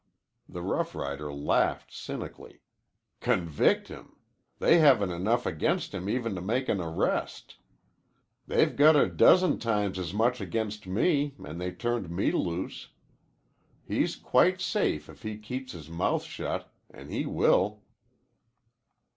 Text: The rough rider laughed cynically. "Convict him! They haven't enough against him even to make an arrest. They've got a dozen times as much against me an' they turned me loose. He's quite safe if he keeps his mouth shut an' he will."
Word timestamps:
The 0.49 0.63
rough 0.63 0.95
rider 0.95 1.31
laughed 1.31 1.93
cynically. 1.93 2.61
"Convict 3.19 3.87
him! 3.89 4.15
They 4.57 4.79
haven't 4.79 5.11
enough 5.11 5.45
against 5.45 5.93
him 5.93 6.09
even 6.09 6.33
to 6.33 6.41
make 6.41 6.67
an 6.69 6.81
arrest. 6.81 7.57
They've 8.47 8.75
got 8.75 8.95
a 8.95 9.07
dozen 9.07 9.59
times 9.59 9.99
as 9.99 10.11
much 10.11 10.41
against 10.41 10.87
me 10.87 11.35
an' 11.45 11.59
they 11.59 11.71
turned 11.71 12.09
me 12.09 12.31
loose. 12.31 12.87
He's 13.85 14.15
quite 14.15 14.59
safe 14.59 15.07
if 15.07 15.21
he 15.21 15.37
keeps 15.37 15.73
his 15.73 15.87
mouth 15.87 16.23
shut 16.23 16.73
an' 16.89 17.09
he 17.11 17.27
will." 17.27 17.83